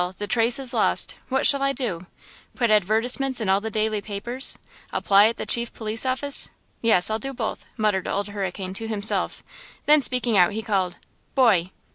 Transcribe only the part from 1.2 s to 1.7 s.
What shall